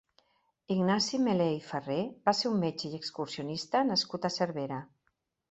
Ignasi 0.75 1.19
Melé 1.25 1.47
i 1.57 1.59
Farré 1.65 1.97
va 2.31 2.33
ser 2.39 2.49
un 2.55 2.65
metge 2.65 2.91
i 2.91 2.99
excursionista 3.01 3.83
nascut 3.93 4.27
a 4.27 4.35
Cervera. 4.41 4.83